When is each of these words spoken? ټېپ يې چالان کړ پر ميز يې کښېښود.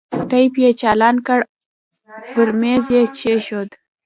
ټېپ 0.29 0.53
يې 0.63 0.69
چالان 0.81 1.15
کړ 1.27 1.39
پر 2.33 2.47
ميز 2.59 2.85
يې 2.95 3.03
کښېښود. 3.15 3.69